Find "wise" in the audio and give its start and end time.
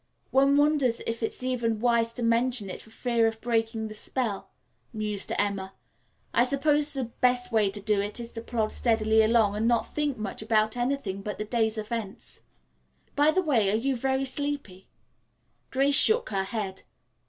1.79-2.11